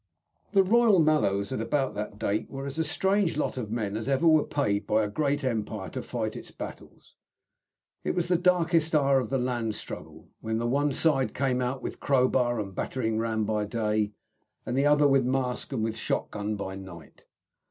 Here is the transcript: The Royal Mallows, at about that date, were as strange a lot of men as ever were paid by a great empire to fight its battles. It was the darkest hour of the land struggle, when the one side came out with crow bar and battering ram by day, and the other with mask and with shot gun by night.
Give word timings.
The 0.53 0.63
Royal 0.63 0.97
Mallows, 0.97 1.51
at 1.51 1.61
about 1.61 1.93
that 1.93 2.17
date, 2.17 2.49
were 2.49 2.65
as 2.65 2.89
strange 2.89 3.37
a 3.37 3.39
lot 3.39 3.55
of 3.55 3.69
men 3.69 3.95
as 3.95 4.09
ever 4.09 4.27
were 4.27 4.43
paid 4.43 4.87
by 4.87 5.03
a 5.03 5.07
great 5.07 5.43
empire 5.43 5.89
to 5.91 6.01
fight 6.01 6.35
its 6.35 6.49
battles. 6.49 7.13
It 8.03 8.15
was 8.15 8.27
the 8.27 8.35
darkest 8.35 8.95
hour 8.95 9.19
of 9.19 9.29
the 9.29 9.37
land 9.37 9.75
struggle, 9.75 10.29
when 10.39 10.57
the 10.57 10.65
one 10.65 10.91
side 10.91 11.35
came 11.35 11.61
out 11.61 11.83
with 11.83 11.99
crow 11.99 12.27
bar 12.27 12.59
and 12.59 12.73
battering 12.73 13.19
ram 13.19 13.45
by 13.45 13.65
day, 13.65 14.13
and 14.65 14.75
the 14.75 14.87
other 14.87 15.07
with 15.07 15.23
mask 15.23 15.71
and 15.71 15.83
with 15.83 15.95
shot 15.97 16.31
gun 16.31 16.55
by 16.55 16.75
night. 16.75 17.25